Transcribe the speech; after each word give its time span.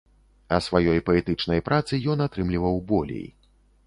А 0.55 0.57
сваёй 0.67 1.01
паэтычнай 1.09 1.61
працы 1.67 1.99
ён 2.13 2.23
атрымліваў 2.27 2.81
болей. 2.93 3.25